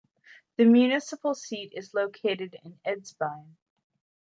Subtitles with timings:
[0.57, 3.51] The municipal seat is located in Edsbyn.